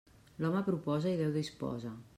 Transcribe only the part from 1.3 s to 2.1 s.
disposa.